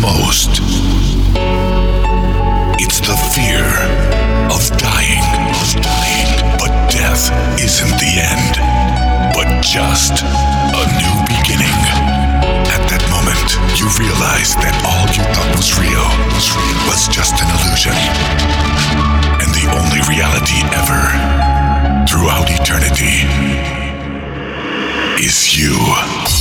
[0.00, 0.60] most.
[2.78, 3.66] It's the fear
[4.54, 6.30] of dying, of dying.
[6.58, 8.54] But death isn't the end,
[9.34, 11.74] but just a new beginning.
[12.70, 16.06] At that moment, you realize that all you thought was, real,
[16.86, 17.98] was just an illusion.
[19.42, 21.02] And the only reality ever,
[22.06, 23.26] throughout eternity,
[25.18, 26.35] is you.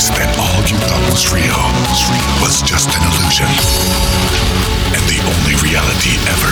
[0.00, 1.60] Realize that all you thought was real
[2.40, 3.48] was, just an illusion.
[4.96, 6.49] And the only reality ever,